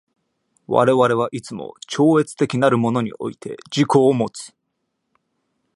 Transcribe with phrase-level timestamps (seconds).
[0.65, 4.51] 我々はいつも超越的なるものにおいて自己をもつ。